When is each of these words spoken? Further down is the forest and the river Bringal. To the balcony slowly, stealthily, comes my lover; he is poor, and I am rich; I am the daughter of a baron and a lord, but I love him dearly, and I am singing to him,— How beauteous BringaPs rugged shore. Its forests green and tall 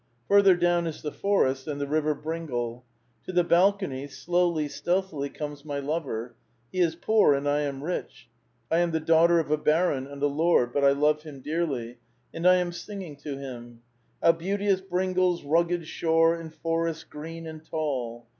Further 0.29 0.55
down 0.55 0.87
is 0.87 1.03
the 1.03 1.11
forest 1.11 1.67
and 1.67 1.79
the 1.79 1.85
river 1.85 2.15
Bringal. 2.15 2.81
To 3.25 3.31
the 3.31 3.43
balcony 3.43 4.07
slowly, 4.07 4.67
stealthily, 4.67 5.29
comes 5.29 5.63
my 5.63 5.77
lover; 5.77 6.33
he 6.71 6.79
is 6.79 6.95
poor, 6.95 7.35
and 7.35 7.47
I 7.47 7.59
am 7.61 7.83
rich; 7.83 8.27
I 8.71 8.79
am 8.79 8.89
the 8.89 8.99
daughter 8.99 9.37
of 9.39 9.51
a 9.51 9.59
baron 9.59 10.07
and 10.07 10.23
a 10.23 10.25
lord, 10.25 10.73
but 10.73 10.83
I 10.83 10.93
love 10.93 11.21
him 11.21 11.41
dearly, 11.41 11.99
and 12.33 12.47
I 12.47 12.55
am 12.55 12.71
singing 12.71 13.15
to 13.17 13.37
him,— 13.37 13.83
How 14.23 14.31
beauteous 14.31 14.81
BringaPs 14.81 15.43
rugged 15.45 15.85
shore. 15.85 16.33
Its 16.41 16.55
forests 16.57 17.03
green 17.03 17.45
and 17.45 17.63
tall 17.63 18.25